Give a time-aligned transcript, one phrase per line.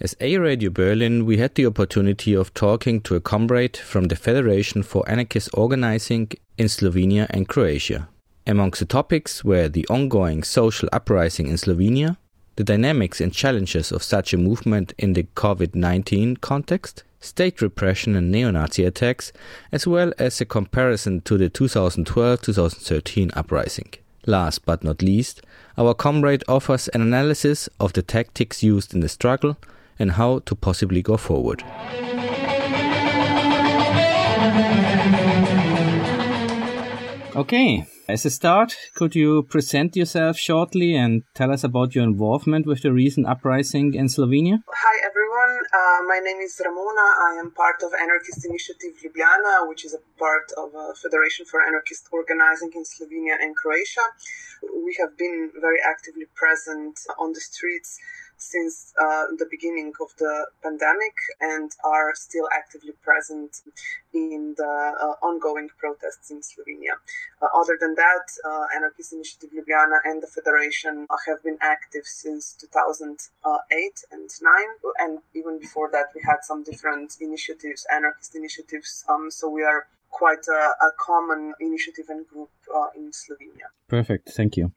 [0.00, 4.16] As A Radio Berlin, we had the opportunity of talking to a comrade from the
[4.16, 8.08] Federation for Anarchist Organizing in Slovenia and Croatia.
[8.44, 12.16] Amongst the topics were the ongoing social uprising in Slovenia,
[12.56, 18.16] the dynamics and challenges of such a movement in the COVID 19 context, state repression
[18.16, 19.32] and neo Nazi attacks,
[19.70, 23.94] as well as a comparison to the 2012 2013 uprising.
[24.26, 25.40] Last but not least,
[25.78, 29.56] our comrade offers an analysis of the tactics used in the struggle
[29.98, 31.62] and how to possibly go forward.
[37.36, 42.64] Okay, as a start, could you present yourself shortly and tell us about your involvement
[42.64, 44.62] with the recent uprising in Slovenia?
[44.68, 47.06] Hi everyone, uh, my name is Ramona.
[47.26, 51.60] I am part of Anarchist Initiative Ljubljana, which is a part of a Federation for
[51.66, 54.06] Anarchist Organizing in Slovenia and Croatia.
[54.62, 57.98] We have been very actively present on the streets
[58.50, 63.62] since uh, the beginning of the pandemic and are still actively present
[64.12, 66.94] in the uh, ongoing protests in Slovenia.
[67.42, 72.54] Uh, other than that, uh, Anarchist Initiative Ljubljana and the Federation have been active since
[72.60, 74.52] 2008 and 9,
[75.00, 79.04] and even before that, we had some different initiatives, anarchist initiatives.
[79.08, 83.68] Um, so we are quite a, a common initiative and group uh, in Slovenia.
[83.88, 84.72] Perfect, thank you.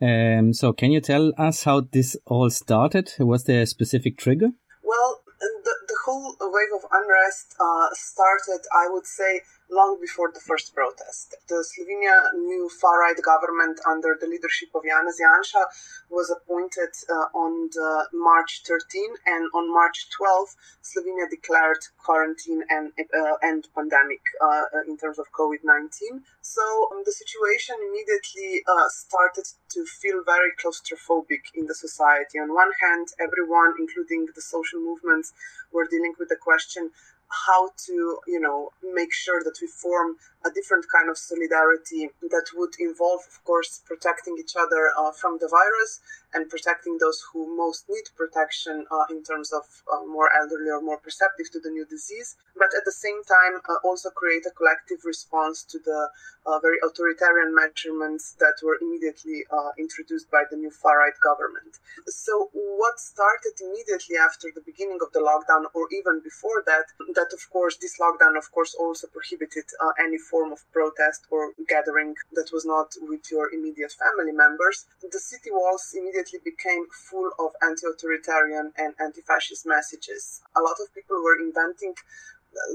[0.00, 3.12] Um, so, can you tell us how this all started?
[3.18, 4.50] Was there a specific trigger?
[4.82, 10.40] Well, the, the whole wave of unrest uh, started, I would say, long before the
[10.40, 11.34] first protest.
[11.48, 15.64] The Slovenia new far right government under the leadership of Janez Janša
[16.10, 17.70] was appointed uh, on
[18.12, 20.48] March 13 and on March 12
[20.82, 26.20] Slovenia declared quarantine and uh, and pandemic uh, in terms of COVID-19.
[26.42, 32.38] So um, the situation immediately uh, started to feel very claustrophobic in the society.
[32.38, 35.32] On one hand, everyone, including the social movements,
[35.72, 36.90] were dealing with the question
[37.28, 42.46] how to you know make sure that we form a different kind of solidarity that
[42.54, 46.00] would involve of course protecting each other uh, from the virus
[46.34, 50.80] and protecting those who most need protection uh, in terms of uh, more elderly or
[50.80, 54.50] more perceptive to the new disease but at the same time uh, also create a
[54.50, 56.08] collective response to the
[56.46, 61.78] uh, very authoritarian measurements that were immediately uh, introduced by the new far right government.
[62.06, 67.30] So what started immediately after the beginning of the lockdown or even before that that
[67.32, 72.14] of course this lockdown of course also prohibited uh, any form of protest or gathering
[72.32, 77.50] that was not with your immediate family members the city walls immediately became full of
[77.62, 80.42] anti-authoritarian and anti-fascist messages.
[80.56, 81.94] A lot of people were inventing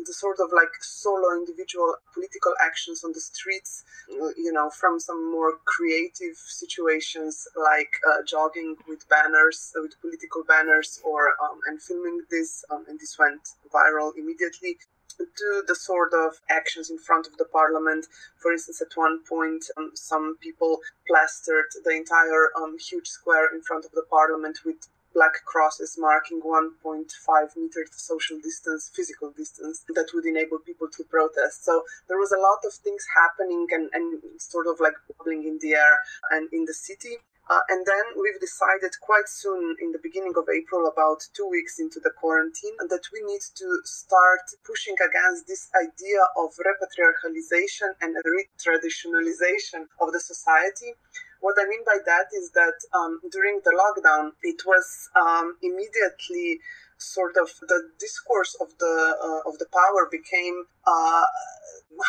[0.05, 5.31] the sort of like solo individual political actions on the streets, you know, from some
[5.31, 11.81] more creative situations like uh, jogging with banners, uh, with political banners, or um, and
[11.81, 13.41] filming this, um, and this went
[13.73, 14.77] viral immediately
[15.19, 18.06] to the sort of actions in front of the parliament.
[18.38, 23.62] For instance, at one point, um, some people plastered the entire um, huge square in
[23.62, 30.09] front of the parliament with black crosses marking 1.5 meters social distance, physical distance, that
[30.13, 31.66] would enable people to protest.
[31.66, 35.57] So there was a lot of things happening and, and sort of like bubbling in
[35.62, 35.97] the air
[36.31, 37.18] and in the city.
[37.49, 41.79] Uh, and then we've decided quite soon, in the beginning of April, about two weeks
[41.79, 48.13] into the quarantine, that we need to start pushing against this idea of repatriarchalization and
[48.21, 50.93] retraditionalization of the society.
[51.41, 56.59] What I mean by that is that um, during the lockdown, it was um, immediately
[57.00, 61.25] sort of the discourse of the uh, of the power became uh,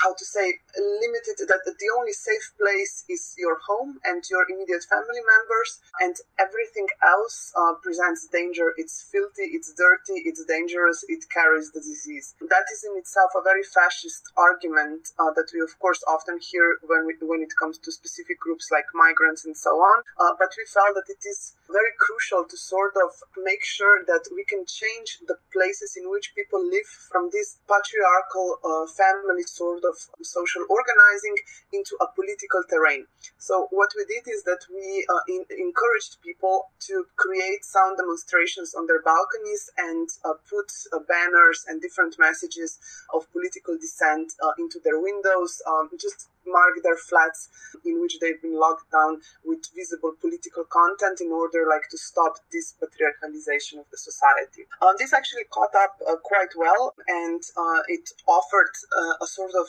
[0.02, 4.84] how to say limited that the only safe place is your home and your immediate
[4.84, 8.72] family members and everything else uh, presents danger.
[8.76, 12.34] It's filthy it's dirty it's dangerous it carries the disease.
[12.40, 16.78] That is in itself a very fascist argument uh, that we of course often hear
[16.86, 20.50] when we, when it comes to specific groups like migrants and so on uh, but
[20.58, 23.10] we felt that it is very crucial to sort of
[23.42, 28.48] make sure that we can change the places in which people live from this patriarchal
[28.64, 31.36] uh, family sort of social organizing
[31.72, 33.04] into a political terrain.
[33.38, 38.74] So what we did is that we uh, in, encouraged people to create sound demonstrations
[38.74, 42.78] on their balconies and uh, put uh, banners and different messages
[43.14, 47.48] of political dissent uh, into their windows, um, just mark their flats
[47.84, 52.34] in which they've been locked down with visible political content in order like to stop
[52.52, 54.66] this patriarchalization of the society.
[54.82, 59.52] Um, this actually caught up uh, quite well and uh, it offered uh, a sort
[59.54, 59.68] of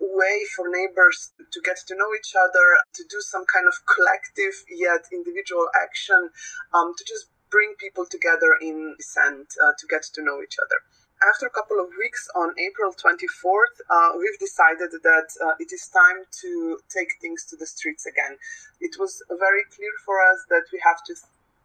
[0.00, 4.54] way for neighbors to get to know each other to do some kind of collective
[4.70, 6.30] yet individual action
[6.74, 10.76] um, to just bring people together in dissent uh, to get to know each other
[11.26, 15.88] after a couple of weeks on April 24th, uh, we've decided that uh, it is
[15.88, 18.38] time to take things to the streets again.
[18.80, 21.14] It was very clear for us that we have to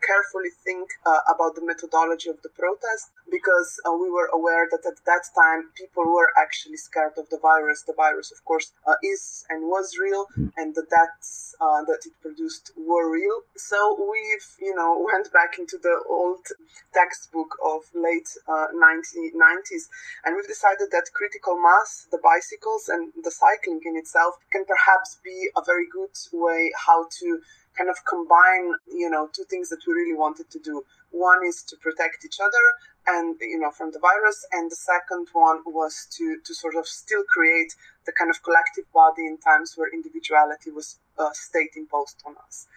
[0.06, 4.86] carefully think uh, about the methodology of the protest because uh, we were aware that
[4.86, 7.84] at that time people were actually scared of the virus.
[7.84, 10.28] The virus, of course, uh, is and was real,
[10.58, 13.42] and the deaths uh, that it produced were real.
[13.56, 16.46] So we've, you know, went back into the old
[16.94, 23.32] textbook of late 1990s, uh, and we've decided that critical mass, the bicycles and the
[23.32, 27.40] cycling in itself, can perhaps be a very good way how to
[27.78, 30.84] kind of combine, you know, two things that we really wanted to do.
[31.12, 32.66] One is to protect each other
[33.06, 34.46] and, you know, from the virus.
[34.52, 37.76] And the second one was to, to sort of still create
[38.06, 42.68] the kind of collective body in times where individuality was uh, state imposed on us.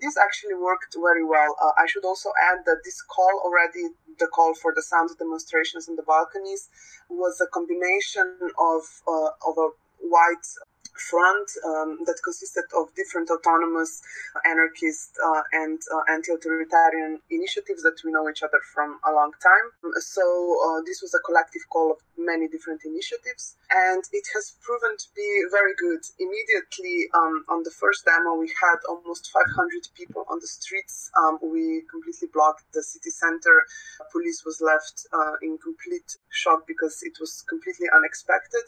[0.00, 1.54] This actually worked very well.
[1.62, 5.88] Uh, I should also add that this call already, the call for the sound demonstrations
[5.88, 6.68] in the balconies,
[7.08, 9.68] was a combination of, uh, of a
[10.00, 10.46] white
[10.94, 14.02] front um, that consisted of different autonomous,
[14.44, 19.66] anarchist, uh, and uh, anti-authoritarian initiatives that we know each other from a long time.
[20.00, 24.96] So uh, this was a collective call of many different initiatives, and it has proven
[24.96, 26.00] to be very good.
[26.18, 31.10] Immediately um, on the first demo, we had almost 500 people on the streets.
[31.18, 33.64] Um, we completely blocked the city center.
[34.12, 38.62] Police was left uh, in complete shock because it was completely unexpected.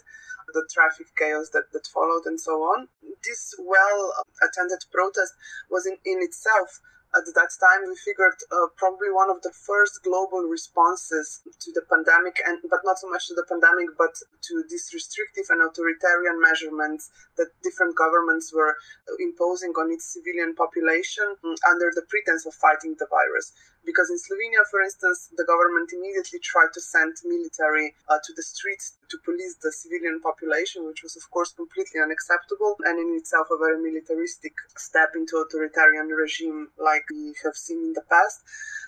[0.54, 2.88] The traffic chaos that, that followed and so on.
[3.24, 5.34] This well attended protest
[5.68, 6.80] was in, in itself
[7.14, 11.82] at that time we figured uh, probably one of the first global responses to the
[11.86, 16.40] pandemic and but not so much to the pandemic but to these restrictive and authoritarian
[16.42, 18.74] measurements that different governments were
[19.20, 24.16] imposing on its civilian population mm, under the pretense of fighting the virus because in
[24.16, 29.18] Slovenia, for instance, the government immediately tried to send military uh, to the streets to
[29.24, 33.80] police the civilian population, which was, of course, completely unacceptable and in itself a very
[33.80, 38.40] militaristic step into authoritarian regime like we have seen in the past.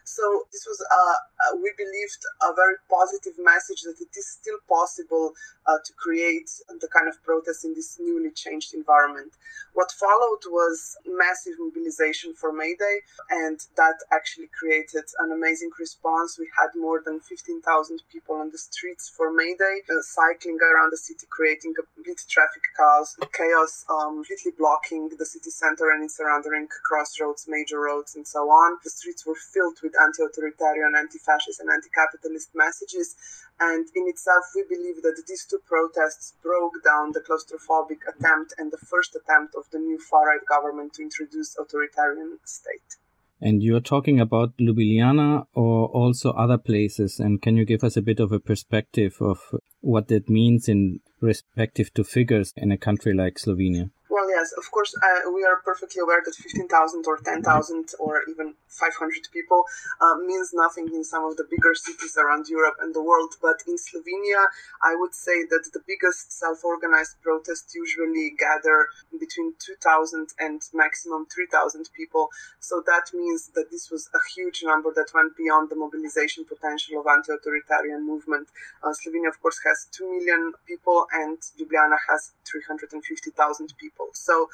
[0.06, 1.18] So this was, uh,
[1.50, 5.34] uh, we believed, a very positive message that it is still possible
[5.66, 6.48] uh, to create
[6.80, 9.32] the kind of protest in this newly changed environment.
[9.74, 16.38] What followed was massive mobilization for May Day, and that actually created an amazing response.
[16.38, 20.92] We had more than 15,000 people on the streets for May Day, uh, cycling around
[20.92, 26.16] the city, creating complete traffic chaos, chaos um, completely blocking the city center and its
[26.16, 28.78] surrounding crossroads, major roads, and so on.
[28.84, 33.16] The streets were filled with anti authoritarian, anti fascist, and anti capitalist messages.
[33.58, 38.70] And in itself, we believe that these two protests broke down the claustrophobic attempt and
[38.70, 42.96] the first attempt of the new far right government to introduce authoritarian state.
[43.40, 47.20] And you're talking about Ljubljana or also other places.
[47.20, 51.00] And can you give us a bit of a perspective of what that means in
[51.20, 53.90] respective to figures in a country like Slovenia?
[54.26, 58.54] Well, yes, of course, uh, we are perfectly aware that 15,000 or 10,000 or even
[58.66, 59.62] 500 people
[60.02, 63.34] uh, means nothing in some of the bigger cities around Europe and the world.
[63.40, 64.42] But in Slovenia,
[64.82, 71.26] I would say that the biggest self organized protests usually gather between 2,000 and maximum
[71.32, 72.26] 3,000 people.
[72.58, 76.98] So that means that this was a huge number that went beyond the mobilization potential
[76.98, 78.48] of anti authoritarian movement.
[78.82, 84.15] Uh, Slovenia, of course, has 2 million people, and Ljubljana has 350,000 people.
[84.24, 84.48] So,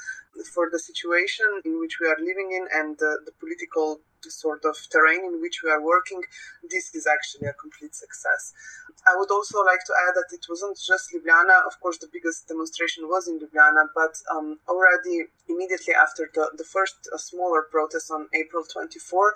[0.55, 4.77] for the situation in which we are living in and the, the political sort of
[4.91, 6.23] terrain in which we are working,
[6.71, 8.53] this is actually a complete success.
[9.07, 11.67] I would also like to add that it wasn't just Ljubljana.
[11.67, 16.65] Of course, the biggest demonstration was in Ljubljana, but um, already immediately after the, the
[16.65, 19.35] first uh, smaller protest on April 24, uh,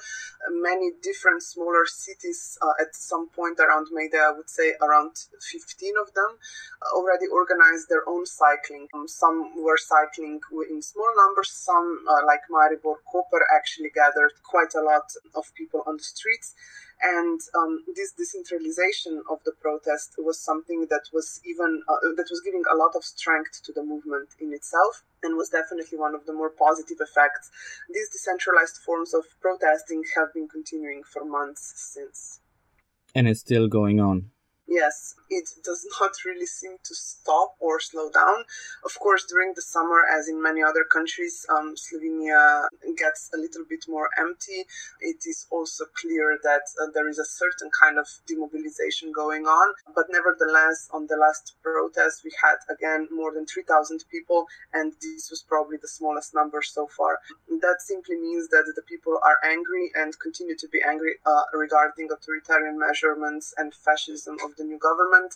[0.50, 5.12] many different smaller cities uh, at some point around May Day, I would say around
[5.40, 6.38] 15 of them,
[6.82, 8.86] uh, already organized their own cycling.
[8.94, 14.74] Um, some were cycling in small numbers, some, uh, like Maribor Koper, actually gathered quite
[14.74, 16.54] a lot of people on the streets.
[17.02, 22.40] And um, this decentralization of the protest was something that was even uh, that was
[22.40, 26.24] giving a lot of strength to the movement in itself and was definitely one of
[26.24, 27.50] the more positive effects.
[27.92, 32.40] These decentralized forms of protesting have been continuing for months since.
[33.14, 34.30] And it's still going on
[34.68, 38.44] yes, it does not really seem to stop or slow down.
[38.84, 43.64] Of course, during the summer, as in many other countries, um, Slovenia gets a little
[43.68, 44.64] bit more empty.
[45.00, 49.74] It is also clear that uh, there is a certain kind of demobilization going on.
[49.94, 55.30] But nevertheless, on the last protest, we had again more than 3,000 people, and this
[55.30, 57.18] was probably the smallest number so far.
[57.48, 62.08] That simply means that the people are angry and continue to be angry uh, regarding
[62.10, 65.34] authoritarian measurements and fascism of the new government,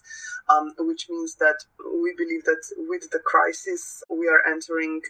[0.48, 1.64] um, which means that
[2.02, 5.02] we believe that with the crisis, we are entering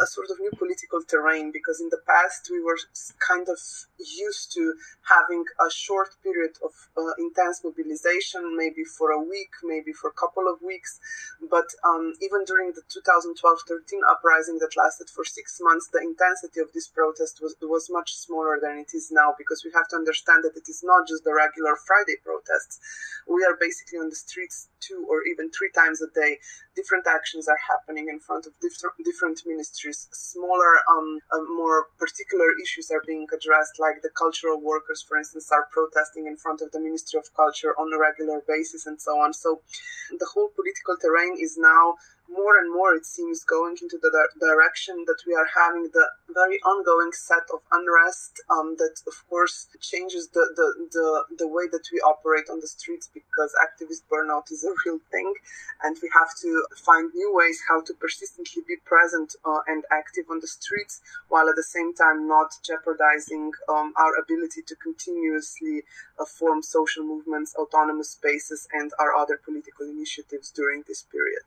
[0.00, 2.78] a sort of new political terrain because in the past we were
[3.18, 3.58] kind of
[3.98, 4.74] used to
[5.08, 10.12] having a short period of uh, intense mobilization, maybe for a week, maybe for a
[10.12, 11.00] couple of weeks.
[11.50, 16.60] But um, even during the 2012 13 uprising that lasted for six months, the intensity
[16.60, 19.96] of this protest was, was much smaller than it is now because we have to
[19.96, 22.80] understand that it is not just the regular Friday protests
[23.34, 26.38] we are basically on the streets two or even three times a day.
[26.76, 30.08] Different actions are happening in front of different different ministries.
[30.12, 35.50] Smaller, um, uh, more particular issues are being addressed, like the cultural workers, for instance,
[35.50, 39.18] are protesting in front of the Ministry of Culture on a regular basis, and so
[39.18, 39.32] on.
[39.32, 39.60] So,
[40.10, 41.96] the whole political terrain is now
[42.28, 46.06] more and more it seems going into the di- direction that we are having the
[46.32, 51.68] very ongoing set of unrest um, that of course changes the, the, the, the way
[51.70, 55.32] that we operate on the streets because activist burnout is a real thing
[55.82, 60.24] and we have to find new ways how to persistently be present uh, and active
[60.30, 65.82] on the streets while at the same time not jeopardizing um, our ability to continuously
[66.18, 71.44] uh, form social movements autonomous spaces and our other political initiatives during this period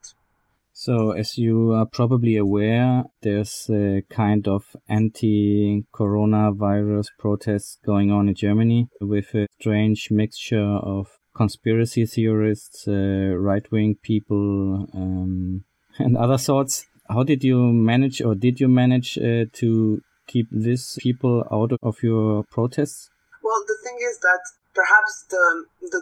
[0.79, 8.27] so, as you are probably aware, there's a kind of anti coronavirus protests going on
[8.27, 15.63] in Germany with a strange mixture of conspiracy theorists, uh, right wing people, um,
[15.97, 16.85] and other sorts.
[17.09, 22.03] How did you manage, or did you manage uh, to keep these people out of
[22.03, 23.09] your protests?
[23.41, 24.41] Well, the thing is that
[24.77, 26.01] perhaps the the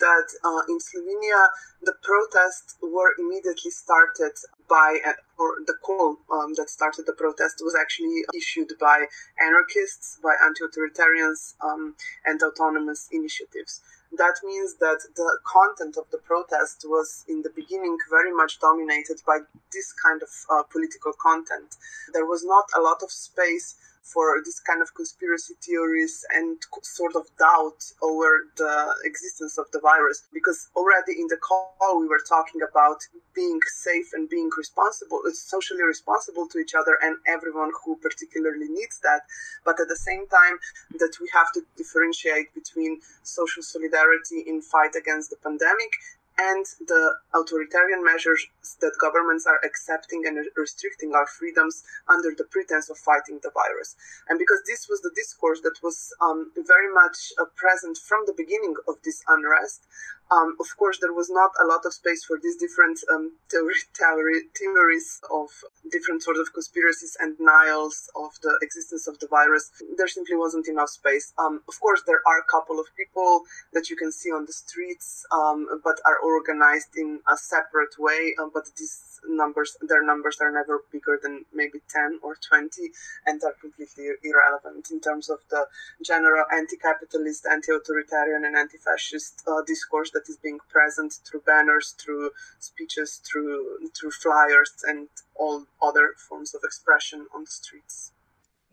[0.00, 1.40] that uh, in Slovenia
[1.82, 4.32] the protests were immediately started
[4.68, 9.04] by uh, or the call um, that started the protest was actually issued by
[9.40, 11.94] anarchists, by anti-authoritarians um,
[12.24, 13.82] and autonomous initiatives.
[14.16, 19.20] That means that the content of the protest was in the beginning very much dominated
[19.26, 19.38] by
[19.72, 21.76] this kind of uh, political content.
[22.14, 27.14] There was not a lot of space for this kind of conspiracy theories and sort
[27.16, 30.26] of doubt over the existence of the virus.
[30.32, 32.98] Because already in the call, we were talking about
[33.34, 38.68] being safe and being responsible, uh, socially responsible to each other and everyone who particularly
[38.68, 39.22] needs that.
[39.64, 40.58] But at the same time,
[40.98, 45.92] that we have to differentiate between social solidarity in fight against the pandemic
[46.38, 48.46] and the authoritarian measures
[48.80, 53.96] that governments are accepting and restricting our freedoms under the pretense of fighting the virus.
[54.28, 58.34] And because this was the discourse that was um, very much uh, present from the
[58.36, 59.82] beginning of this unrest,
[60.30, 63.74] um, of course, there was not a lot of space for these different um, theory,
[63.94, 65.48] theory, theories of
[65.90, 69.70] different sorts of conspiracies and denials of the existence of the virus.
[69.96, 71.32] There simply wasn't enough space.
[71.38, 73.42] Um, of course, there are a couple of people
[73.72, 78.34] that you can see on the streets, um, but are organized in a separate way.
[78.38, 82.90] Uh, but these numbers, their numbers are never bigger than maybe 10 or 20
[83.26, 85.66] and are completely irrelevant in terms of the
[86.04, 93.20] general anti-capitalist, anti-authoritarian and anti-fascist uh, discourse that is being present through banners, through speeches,
[93.24, 98.12] through through flyers, and all other forms of expression on the streets.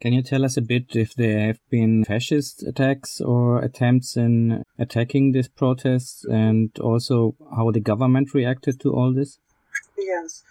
[0.01, 4.63] Can you tell us a bit if there have been fascist attacks or attempts in
[4.77, 9.39] attacking these protests, and also how the government reacted to all this?
[9.97, 10.43] Yes.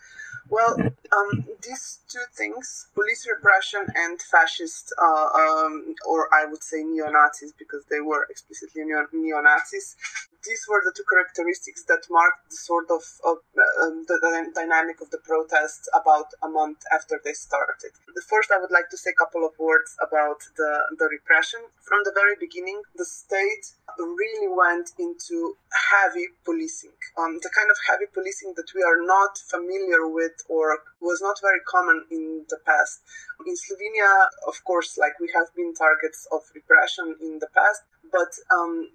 [0.50, 6.82] Well, um, these two things, police repression and fascist, uh, um, or I would say
[6.82, 9.96] neo Nazis, because they were explicitly neo Nazis,
[10.44, 13.40] these were the two characteristics that marked the sort of uh,
[13.82, 17.92] um, the, the, dynamic of the protests about a month after they started.
[18.28, 21.60] First, I would like to say a couple of words about the, the repression.
[21.80, 27.78] From the very beginning, the state really went into heavy policing, um, the kind of
[27.88, 32.58] heavy policing that we are not familiar with or was not very common in the
[32.66, 33.00] past.
[33.46, 38.32] In Slovenia, of course, like we have been targets of repression in the past, but
[38.54, 38.88] um,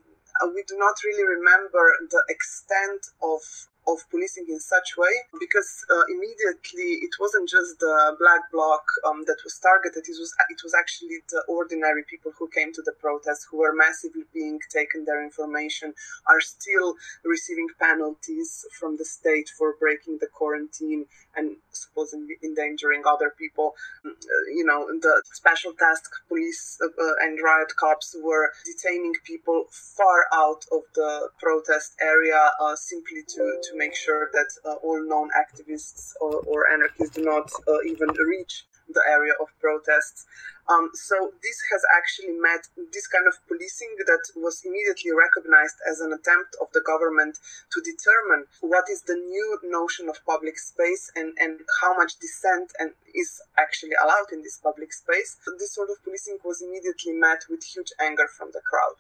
[0.54, 3.42] we do not really remember the extent of
[3.88, 9.24] of policing in such way because uh, immediately it wasn't just the black bloc um,
[9.26, 12.94] that was targeted it was it was actually the ordinary people who came to the
[13.00, 15.06] protest who were massively being taken.
[15.06, 15.94] Their information
[16.28, 21.06] are still receiving penalties from the state for breaking the quarantine
[21.36, 23.74] and supposedly endangering other people.
[24.06, 24.12] Uh,
[24.54, 30.26] you know the special task police uh, uh, and riot cops were detaining people far
[30.34, 35.30] out of the protest area uh, simply to to make sure that uh, all known
[35.44, 38.66] activists or, or anarchists do not uh, even reach
[38.98, 40.26] the area of protests.
[40.70, 46.00] Um, so this has actually met this kind of policing that was immediately recognized as
[46.00, 47.42] an attempt of the government
[47.74, 52.70] to determine what is the new notion of public space and, and how much dissent
[52.78, 55.38] and is actually allowed in this public space.
[55.58, 58.98] This sort of policing was immediately met with huge anger from the crowd.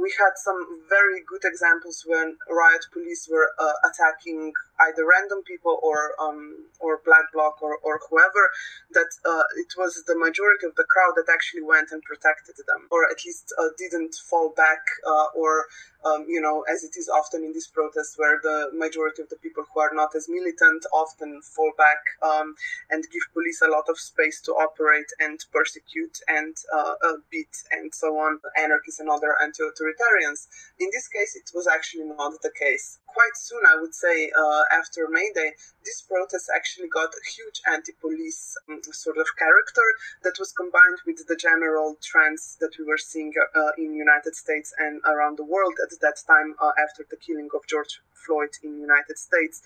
[0.00, 0.56] We had some
[0.88, 4.52] very good examples when riot police were uh, attacking
[4.88, 8.50] either random people or um, or black bloc or, or whoever
[8.92, 12.88] that uh, it was the majority of the crowd that actually went and protected them,
[12.90, 15.66] or at least uh, didn't fall back, uh, or
[16.04, 19.36] um, you know, as it is often in these protests, where the majority of the
[19.36, 22.54] people who are not as militant often fall back um,
[22.90, 27.54] and give police a lot of space to operate and persecute and uh, uh beat
[27.72, 30.48] and so on anarchists and other anti-authoritarians.
[30.78, 32.98] In this case, it was actually not the case.
[33.06, 35.52] Quite soon, I would say, uh, after May Day,
[35.84, 39.86] this protest actually got a huge anti-police um, sort of character
[40.22, 44.72] that was combined with the general trends that we were seeing uh, in United States
[44.78, 48.78] and around the world at that time uh, after the killing of George Floyd in
[48.80, 49.62] United States.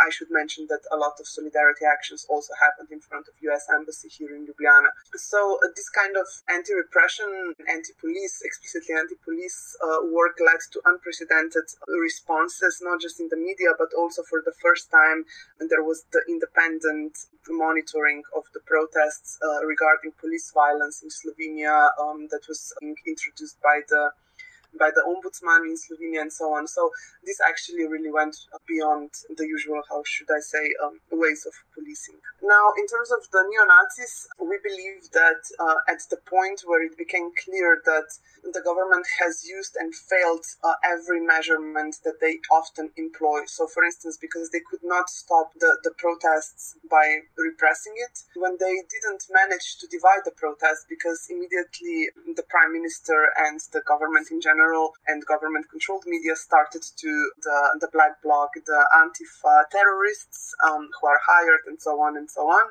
[0.00, 3.66] I should mention that a lot of solidarity actions also happened in front of U.S.
[3.70, 4.90] Embassy here in Ljubljana.
[5.14, 12.80] So uh, this kind of anti-repression, anti-police, explicitly anti-police uh, work led to unprecedented responses,
[12.82, 15.24] not just in the media, but also for the first time
[15.60, 17.16] and there was the independent
[17.48, 22.72] monitoring of the protests uh, regarding police violence in Slovenia um, that was
[23.06, 24.10] introduced by the
[24.78, 26.66] by the ombudsman in Slovenia and so on.
[26.66, 26.90] So
[27.24, 32.18] this actually really went beyond the usual, how should I say, um, ways of policing.
[32.42, 36.82] Now, in terms of the neo Nazis, we believe that uh, at the point where
[36.82, 38.08] it became clear that
[38.52, 43.40] the government has used and failed uh, every measurement that they often employ.
[43.46, 48.56] So, for instance, because they could not stop the, the protests by repressing it, when
[48.60, 54.28] they didn't manage to divide the protests, because immediately the prime minister and the government
[54.30, 54.63] in general
[55.08, 57.10] and government controlled media started to
[57.42, 62.30] the, the black bloc, the Antifa terrorists um, who are hired and so on and
[62.30, 62.64] so on.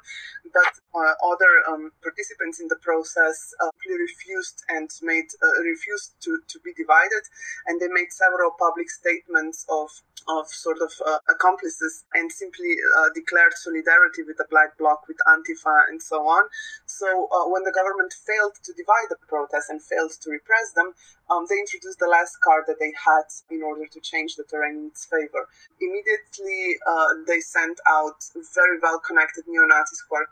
[0.53, 6.39] But uh, other um, participants in the process uh, refused and made uh, refused to,
[6.47, 7.23] to be divided,
[7.67, 9.89] and they made several public statements of
[10.27, 15.17] of sort of uh, accomplices and simply uh, declared solidarity with the black bloc, with
[15.27, 16.47] Antifa, and so on.
[16.85, 20.93] So uh, when the government failed to divide the protests and failed to repress them,
[21.29, 24.77] um, they introduced the last card that they had in order to change the terrain
[24.77, 25.47] in its favor.
[25.79, 30.27] Immediately, uh, they sent out very well connected neo Nazis who are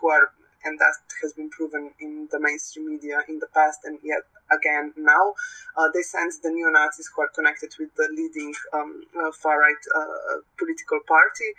[0.00, 0.32] who are
[0.64, 4.92] and that has been proven in the mainstream media in the past and yet again
[4.96, 5.34] now.
[5.76, 9.60] Uh, they sense the neo Nazis who are connected with the leading um, uh, far
[9.60, 11.50] right uh, political party.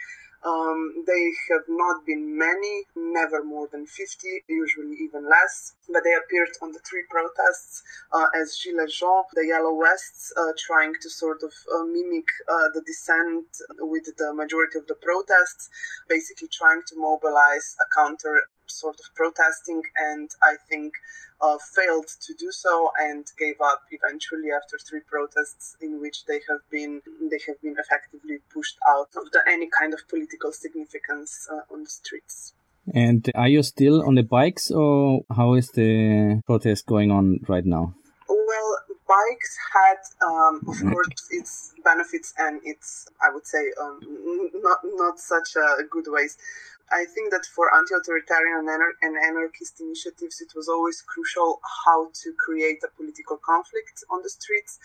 [0.45, 6.13] Um, they have not been many, never more than 50, usually even less, but they
[6.13, 11.09] appeared on the three protests uh, as Gilets jaunes, the Yellow Vests, uh, trying to
[11.09, 13.47] sort of uh, mimic uh, the dissent
[13.79, 15.69] with the majority of the protests,
[16.09, 20.93] basically trying to mobilize a counter sort of protesting and I think
[21.41, 26.39] uh, failed to do so and gave up eventually after three protests in which they
[26.49, 31.47] have been they have been effectively pushed out of the, any kind of political significance
[31.52, 32.54] uh, on the streets.
[32.93, 37.65] And are you still on the bikes or how is the protest going on right
[37.65, 37.93] now?
[38.28, 40.91] Well, bikes had, um, of mm-hmm.
[40.91, 43.99] course, its benefits and its, I would say, um,
[44.56, 46.38] not not such uh, good ways.
[46.91, 48.67] I think that for anti authoritarian
[49.02, 54.30] and anarchist initiatives, it was always crucial how to create a political conflict on the
[54.30, 54.80] streets.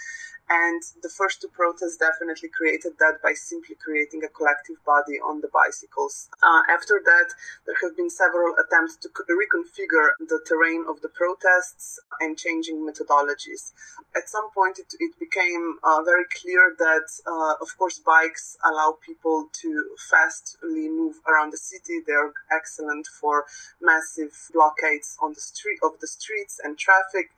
[0.50, 5.42] And the first two protests definitely created that by simply creating a collective body on
[5.42, 6.30] the bicycles.
[6.42, 7.28] Uh, after that,
[7.66, 13.72] there have been several attempts to reconfigure the terrain of the protests and changing methodologies.
[14.16, 18.96] At some point, it, it became uh, very clear that, uh, of course, bikes allow
[19.04, 21.87] people to fastly move around the city.
[22.06, 23.46] They are excellent for
[23.80, 27.30] massive blockades on the street of the streets and traffic.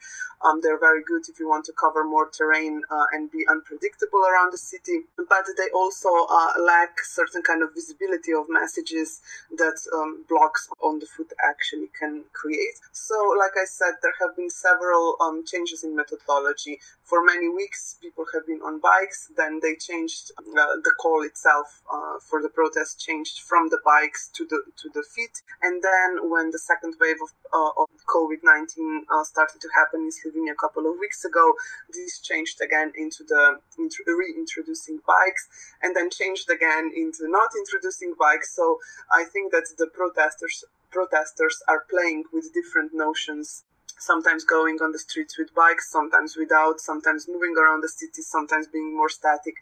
[0.42, 4.20] Um, they're very good if you want to cover more terrain uh, and be unpredictable
[4.20, 5.00] around the city.
[5.16, 9.20] But they also uh, lack certain kind of visibility of messages
[9.56, 12.80] that um, blocks on the foot actually can create.
[12.92, 16.78] So, like I said, there have been several um, changes in methodology.
[17.02, 19.30] For many weeks, people have been on bikes.
[19.36, 24.28] Then they changed uh, the call itself uh, for the protest changed from the bikes
[24.34, 25.42] to the to the feet.
[25.62, 30.00] And then when the second wave of, uh, of COVID nineteen uh, started to happen
[30.06, 31.54] in Slovenia a couple of weeks ago,
[31.92, 35.48] this changed again into the into reintroducing bikes,
[35.82, 38.54] and then changed again into not introducing bikes.
[38.54, 38.78] So
[39.12, 43.64] I think that the protesters protesters are playing with different notions
[43.98, 48.66] sometimes going on the streets with bikes, sometimes without, sometimes moving around the city, sometimes
[48.66, 49.52] being more static,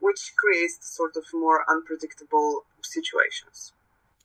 [0.00, 3.72] which creates sort of more unpredictable situations.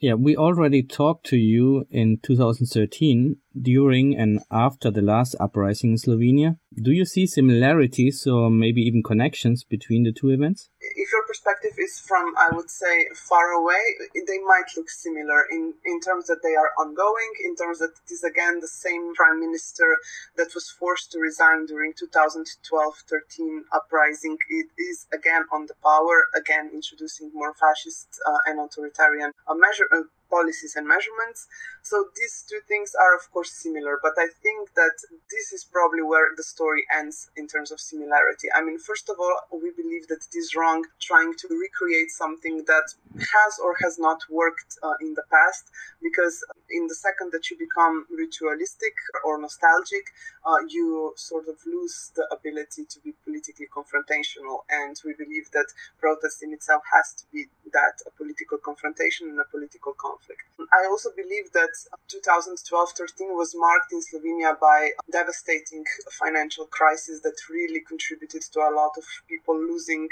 [0.01, 5.97] Yeah, we already talked to you in 2013 during and after the last uprising in
[5.97, 6.57] Slovenia.
[6.75, 10.69] Do you see similarities or maybe even connections between the two events?
[10.79, 13.81] If your perspective is from, I would say, far away,
[14.27, 18.13] they might look similar in, in terms that they are ongoing, in terms that it
[18.13, 19.97] is again the same prime minister
[20.37, 24.37] that was forced to resign during 2012-13 uprising.
[24.49, 29.87] It is again on the power, again introducing more fascist uh, and authoritarian uh, measure,
[29.91, 31.47] uh, policies and measurements.
[31.83, 34.95] So these two things are, of course, similar, but I think that
[35.29, 38.47] this is probably where the story ends in terms of similarity.
[38.55, 42.63] I mean, first of all, we believe that it is wrong trying to recreate something
[42.71, 45.65] that has or has not worked uh, in the past,
[46.01, 46.35] because
[46.69, 50.05] in the second that you become ritualistic or nostalgic,
[50.45, 54.63] uh, you sort of lose the ability to be politically confrontational.
[54.69, 55.67] And we believe that
[55.99, 60.41] protest in itself has to be that a political confrontation and a political conflict.
[60.71, 61.73] I also believe that
[62.09, 68.71] 2012-13 was marked in Slovenia by a devastating financial crisis that really contributed to a
[68.73, 70.07] lot of people losing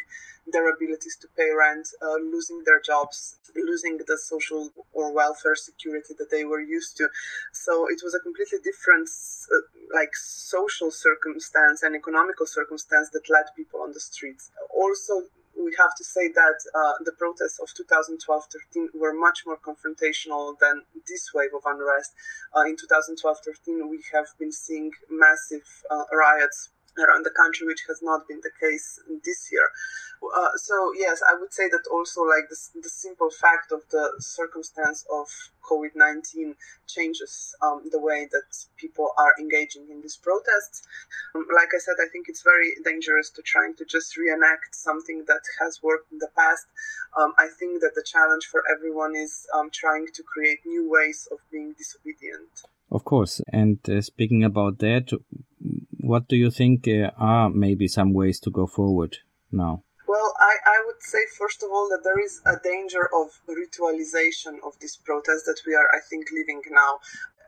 [0.52, 6.14] their abilities to pay rent, uh, losing their jobs, losing the social or welfare security
[6.18, 7.08] that they were used to.
[7.52, 9.10] So it was a completely different,
[9.52, 9.58] uh,
[9.94, 14.52] like, social circumstance and economical circumstance that led people on the streets.
[14.74, 15.24] Also,
[15.64, 20.84] we have to say that uh, the protests of 2012-13 were much more confrontational than
[21.08, 22.14] this wave of unrest.
[22.56, 26.70] Uh, in 2012-13, we have been seeing massive uh, riots
[27.00, 29.68] around the country, which has not been the case this year.
[30.20, 34.12] Uh, so yes, I would say that also like the, the simple fact of the
[34.20, 35.28] circumstance of
[35.64, 36.56] COVID nineteen
[36.88, 40.84] changes um, the way that people are engaging in these protests.
[41.36, 45.24] Um, like I said, I think it's very dangerous to trying to just reenact something
[45.28, 46.66] that has worked in the past.
[47.18, 51.30] Um, I think that the challenge for everyone is um, trying to create new ways
[51.32, 52.50] of being disobedient.
[52.92, 55.12] Of course, and uh, speaking about that,
[56.10, 59.18] what do you think uh, are maybe some ways to go forward
[59.52, 59.84] now?
[60.08, 64.58] Well, I, I would say, first of all, that there is a danger of ritualization
[64.66, 66.98] of this protest that we are, I think, living now.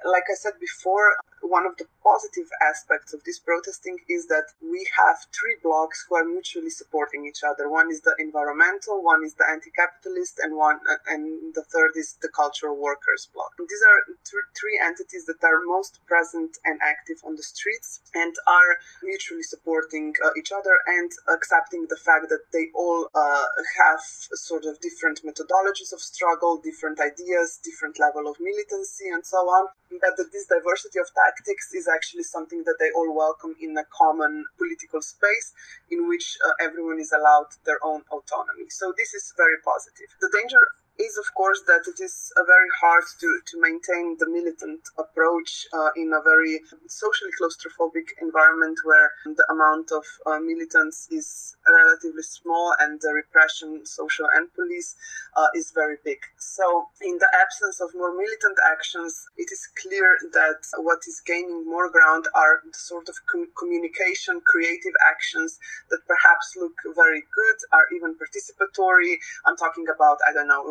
[0.03, 4.87] Like I said before, one of the positive aspects of this protesting is that we
[4.97, 7.69] have three blocks who are mutually supporting each other.
[7.69, 12.17] One is the environmental, one is the anti-capitalist, and one uh, and the third is
[12.21, 13.53] the cultural workers block.
[13.57, 18.33] These are th- three entities that are most present and active on the streets and
[18.47, 23.45] are mutually supporting uh, each other and accepting the fact that they all uh,
[23.77, 29.37] have sort of different methodologies of struggle, different ideas, different level of militancy, and so
[29.37, 29.67] on.
[29.99, 33.83] But that this diversity of tactics is actually something that they all welcome in a
[33.91, 35.53] common political space
[35.91, 38.69] in which uh, everyone is allowed their own autonomy.
[38.69, 40.07] So this is very positive.
[40.21, 40.61] The danger
[41.01, 45.89] is, of course, that it is very hard to, to maintain the militant approach uh,
[45.95, 52.73] in a very socially claustrophobic environment where the amount of uh, militants is relatively small
[52.79, 54.95] and the repression, social and police,
[55.37, 56.19] uh, is very big.
[56.37, 61.65] So, in the absence of more militant actions, it is clear that what is gaining
[61.65, 65.57] more ground are the sort of com- communication, creative actions
[65.89, 69.17] that perhaps look very good, are even participatory.
[69.45, 70.63] I'm talking about, I don't know,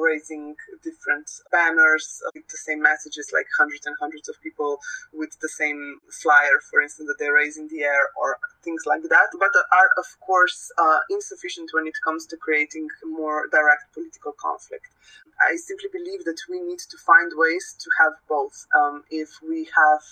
[0.82, 4.78] different banners with the same messages, like hundreds and hundreds of people
[5.12, 9.02] with the same flyer, for instance, that they raise in the air, or things like
[9.02, 14.32] that, but are, of course, uh, insufficient when it comes to creating more direct political
[14.32, 14.88] conflict.
[15.40, 18.66] I simply believe that we need to find ways to have both.
[18.76, 20.02] Um, if we have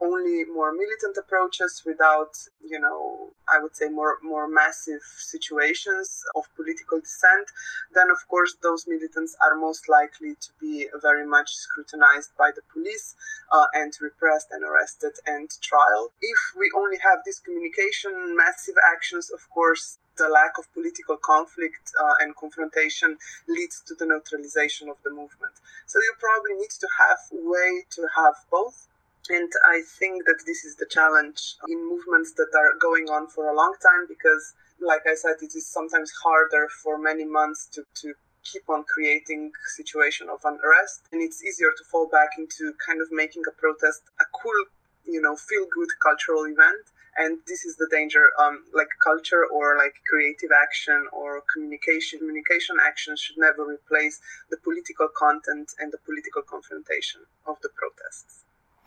[0.00, 6.44] only more militant approaches without, you know, I would say more more massive situations of
[6.56, 7.48] political dissent,
[7.94, 12.62] then of course those militants are most likely to be very much scrutinized by the
[12.72, 13.14] police
[13.52, 16.12] uh, and repressed and arrested and trial.
[16.20, 21.92] If we only have this communication, massive actions, of course, the lack of political conflict
[22.00, 23.16] uh, and confrontation
[23.48, 25.52] leads to the neutralization of the movement.
[25.86, 28.88] So you probably need to have way to have both
[29.28, 33.48] and I think that this is the challenge in movements that are going on for
[33.48, 37.84] a long time because, like I said, it is sometimes harder for many months to,
[38.02, 41.08] to keep on creating situation of unrest.
[41.12, 44.64] And it's easier to fall back into kind of making a protest a cool
[45.04, 46.86] you know feel good cultural event.
[47.18, 52.76] And this is the danger um, like culture or like creative action or communication communication
[52.84, 58.45] action should never replace the political content and the political confrontation of the protests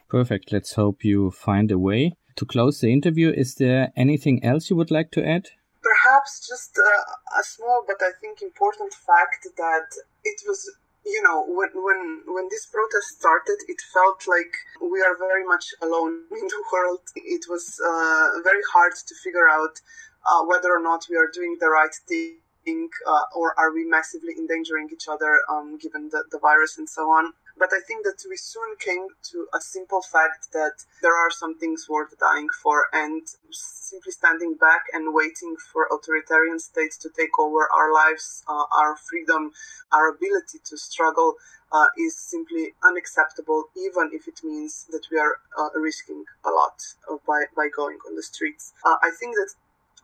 [0.09, 0.51] Perfect.
[0.51, 2.15] Let's hope you find a way.
[2.37, 5.49] To close the interview, is there anything else you would like to add?
[5.83, 9.87] Perhaps just uh, a small but I think important fact that
[10.23, 10.69] it was
[11.05, 15.65] you know when when when this protest started it felt like we are very much
[15.81, 19.79] alone in the world it was uh, very hard to figure out
[20.29, 24.33] uh, whether or not we are doing the right thing uh, or are we massively
[24.37, 28.23] endangering each other um, given the, the virus and so on but I think that
[28.29, 32.85] we soon came to a simple fact that there are some things worth dying for,
[32.93, 38.63] and simply standing back and waiting for authoritarian states to take over our lives, uh,
[38.81, 39.51] our freedom,
[39.91, 41.33] our ability to struggle
[41.71, 46.81] uh, is simply unacceptable, even if it means that we are uh, risking a lot
[47.27, 48.73] by, by going on the streets.
[48.85, 49.53] Uh, I think that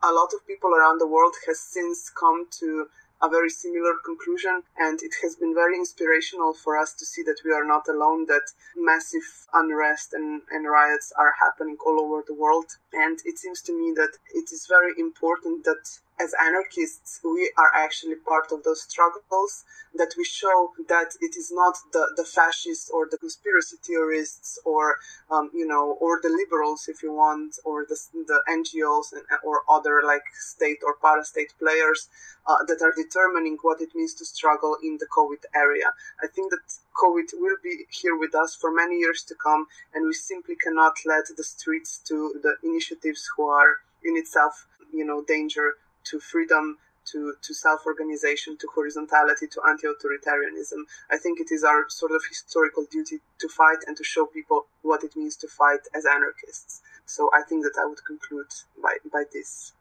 [0.04, 2.88] a lot of people around the world has since come to
[3.26, 4.64] a very similar conclusion.
[4.78, 8.26] And it has been very inspirational for us to see that we are not alone,
[8.28, 12.78] that massive unrest and, and riots are happening all over the world.
[12.94, 15.84] And it seems to me that it is very important that
[16.20, 21.52] as anarchists, we are actually part of those struggles, that we show that it is
[21.54, 24.98] not the, the fascists or the conspiracy theorists or,
[25.30, 29.62] um, you know, or the liberals, if you want, or the, the NGOs and, or
[29.70, 32.10] other like state or para-state players
[32.48, 35.92] uh, that are determining what it means to struggle in the COVID area.
[36.22, 36.60] I think that
[37.02, 40.96] COVID will be here with us for many years to come, and we simply cannot
[41.06, 45.76] let the streets to the initiatives who are in itself, you know, danger
[46.06, 46.78] to freedom,
[47.12, 50.84] to, to self organization, to horizontality, to anti authoritarianism.
[51.12, 54.66] I think it is our sort of historical duty to fight and to show people
[54.82, 56.82] what it means to fight as anarchists.
[57.06, 58.48] So I think that I would conclude
[58.82, 59.74] by, by this.